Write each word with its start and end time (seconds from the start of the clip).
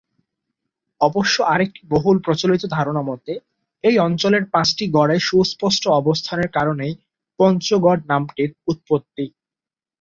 অবশ্য 1.01 1.35
আরেকটি 1.45 1.81
বহুল 1.91 2.17
প্রচলিত 2.25 2.63
ধারণা 2.71 3.01
মতে, 3.01 3.33
এই 3.83 3.95
অঞ্চলের 3.99 4.43
পাঁচটি 4.53 4.83
গড়ের 4.95 5.21
সুস্পষ্ট 5.21 5.83
অবস্থানের 5.99 6.49
কারণেই 6.51 6.93
"পঞ্চগড়" 7.39 8.01
নামটির 8.11 8.49
উৎপত্তি। 8.67 9.25